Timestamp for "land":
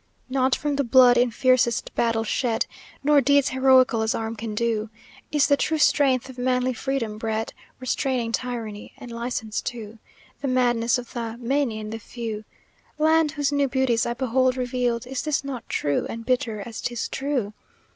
12.97-13.33